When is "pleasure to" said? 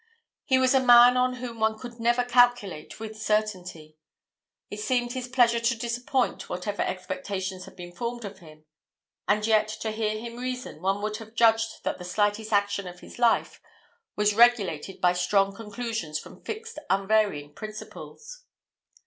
5.27-5.77